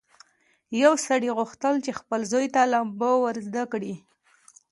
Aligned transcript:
یو 0.83 0.93
سړي 1.07 1.29
غوښتل 1.37 1.75
چې 1.85 1.91
خپل 1.99 2.21
زوی 2.31 2.47
ته 2.55 2.61
لامبو 2.71 3.11
ور 3.23 3.35
زده 3.47 3.63
کړي. 3.71 3.93